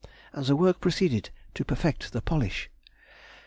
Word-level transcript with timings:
and 0.33 0.47
the 0.47 0.55
work 0.55 0.81
proceeded 0.81 1.29
to 1.53 1.63
perfect 1.63 2.11
the 2.11 2.23
polish. 2.23 2.71